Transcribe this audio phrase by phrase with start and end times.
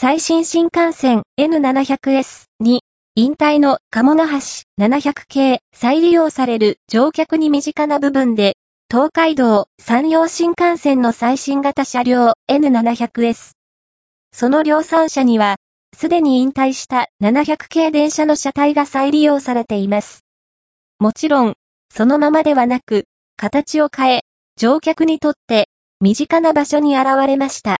[0.00, 2.84] 最新新幹線 N700S に、
[3.16, 4.32] 引退の鴨の橋
[4.78, 8.56] 700系再利用される乗客に身近な部分で、
[8.90, 13.50] 東海道山陽新幹線の最新型車両 N700S。
[14.32, 15.56] その量産車には、
[15.94, 20.24] すでに引退した700系電車の車体が再利用されています。
[20.98, 21.56] もちろん、
[21.94, 23.04] そのままではなく、
[23.36, 24.20] 形を変え、
[24.56, 25.68] 乗客にとって
[26.00, 27.76] 身近な場所に現れました。